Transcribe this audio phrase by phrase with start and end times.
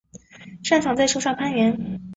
[0.63, 2.01] 擅长在树上攀援。